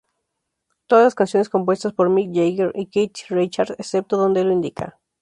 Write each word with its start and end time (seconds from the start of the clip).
Todas 0.87 1.03
las 1.03 1.13
canciones 1.13 1.47
compuestas 1.49 1.93
por 1.93 2.09
Mick 2.09 2.31
Jagger 2.33 2.71
y 2.73 2.87
Keith 2.87 3.19
Richards, 3.29 3.75
excepto 3.77 4.17
donde 4.17 4.43
lo 4.43 4.51
indica 4.51 4.99